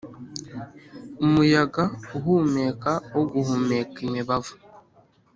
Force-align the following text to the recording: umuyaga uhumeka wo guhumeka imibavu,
umuyaga 1.25 1.83
uhumeka 2.17 2.91
wo 3.13 3.23
guhumeka 3.31 3.95
imibavu, 4.07 4.53